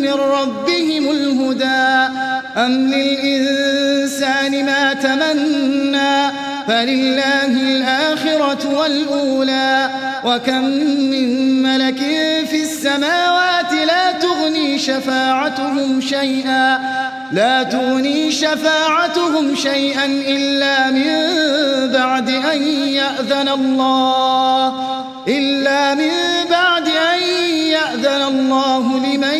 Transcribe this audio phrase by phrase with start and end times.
[0.00, 2.12] من ربهم الهدى.
[2.56, 6.30] أم للإنسان ما تمنى؟
[6.68, 9.90] فلله الآخرة والأولى.
[10.24, 10.64] وكم
[11.10, 11.98] من ملك
[12.50, 16.78] في السماوات لا تغني شفاعتهم شيئا.
[17.32, 21.12] لا تغني شفاعتهم شيئا إلا من
[21.92, 24.74] بعد أن يأذن الله
[25.28, 26.10] إلا من
[26.50, 27.22] بعد أن
[27.52, 29.38] يأذن الله لمن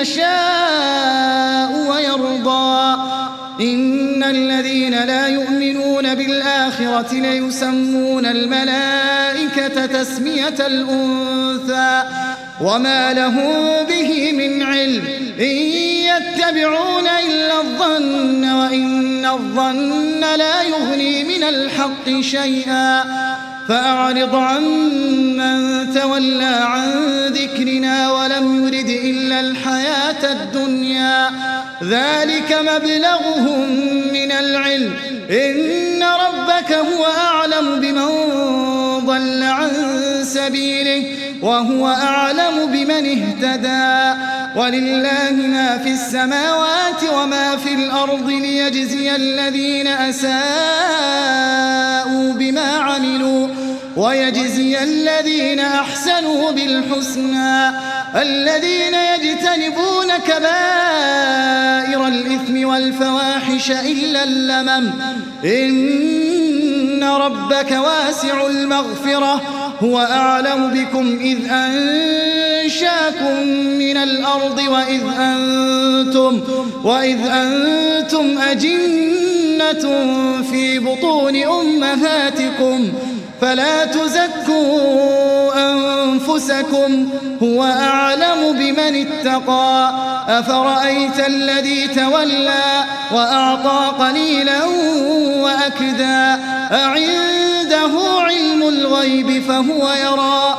[0.00, 3.00] يشاء ويرضى.
[3.60, 12.02] إن الذين لا يؤمنون بالآخرة ليسمون الملائكة تسمية الأنثى.
[12.60, 15.04] وما لهم به من علم
[15.40, 23.04] إن يتبعون إلا الظن وإن الظن لا يغني من الحق شيئا.
[23.68, 24.62] فأعرض عن
[25.36, 26.88] من تولى عن
[27.26, 31.30] ذكرنا ولم يرد إلا الحياة الدنيا.
[31.84, 33.68] ذلك مبلغهم
[34.12, 34.94] من العلم.
[35.30, 38.08] إن ربك هو أعلم بمن
[39.06, 39.70] ضل عن
[40.22, 44.20] سبيله وهو أعلم بمن اهتدى.
[44.56, 50.32] ولله ما في السماوات وما في الأرض ليجزي الذين أساءوا
[52.32, 53.48] بما عملوا
[53.96, 57.68] ويجزي الذين أحسنوا بالحسنى
[58.16, 64.92] الذين يجتنبون كبائر الإثم والفواحش إلا اللمم
[65.44, 69.42] إن ربك واسع المغفرة
[69.82, 71.99] هو أعلم بكم إذ من
[74.02, 76.40] الأرض وإذ أنتم,
[76.84, 79.84] وإذ أنتم أجنة
[80.50, 82.92] في بطون أمهاتكم
[83.40, 87.08] فلا تزكوا أنفسكم
[87.42, 89.94] هو أعلم بمن اتقى
[90.28, 94.64] أفرأيت الذي تولى وأعطى قليلا
[95.42, 96.40] وأكدا
[96.72, 97.90] أعنده
[98.20, 100.58] علم الغيب فهو يرى